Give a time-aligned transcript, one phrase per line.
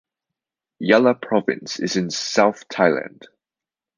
[0.81, 3.27] Yala Province is in south Thailand.